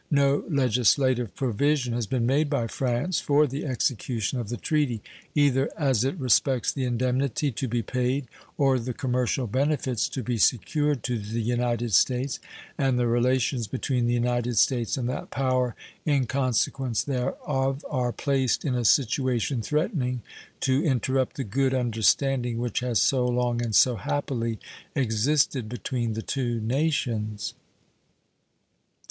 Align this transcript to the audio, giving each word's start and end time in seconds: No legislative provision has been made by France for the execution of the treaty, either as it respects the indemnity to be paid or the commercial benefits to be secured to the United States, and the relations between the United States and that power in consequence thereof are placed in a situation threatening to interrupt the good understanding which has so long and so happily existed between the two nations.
No 0.09 0.43
legislative 0.49 1.35
provision 1.35 1.93
has 1.93 2.07
been 2.07 2.25
made 2.25 2.49
by 2.49 2.65
France 2.65 3.19
for 3.19 3.45
the 3.45 3.63
execution 3.67 4.39
of 4.39 4.49
the 4.49 4.57
treaty, 4.57 5.03
either 5.35 5.69
as 5.77 6.03
it 6.03 6.17
respects 6.17 6.71
the 6.71 6.85
indemnity 6.85 7.51
to 7.51 7.67
be 7.67 7.83
paid 7.83 8.25
or 8.57 8.79
the 8.79 8.95
commercial 8.95 9.45
benefits 9.45 10.09
to 10.09 10.23
be 10.23 10.39
secured 10.39 11.03
to 11.03 11.19
the 11.19 11.39
United 11.39 11.93
States, 11.93 12.39
and 12.79 12.97
the 12.97 13.05
relations 13.05 13.67
between 13.67 14.07
the 14.07 14.13
United 14.15 14.57
States 14.57 14.97
and 14.97 15.07
that 15.07 15.29
power 15.29 15.75
in 16.03 16.25
consequence 16.25 17.03
thereof 17.03 17.85
are 17.87 18.11
placed 18.11 18.65
in 18.65 18.73
a 18.73 18.83
situation 18.83 19.61
threatening 19.61 20.23
to 20.61 20.83
interrupt 20.83 21.37
the 21.37 21.43
good 21.43 21.75
understanding 21.75 22.57
which 22.57 22.79
has 22.79 22.99
so 22.99 23.23
long 23.23 23.61
and 23.61 23.75
so 23.75 23.97
happily 23.97 24.57
existed 24.95 25.69
between 25.69 26.13
the 26.13 26.23
two 26.23 26.59
nations. 26.59 27.53